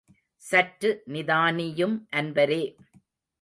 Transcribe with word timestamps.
சற்று 0.41 1.03
நிதானியும் 1.07 1.95
அன்பரே. 2.11 2.61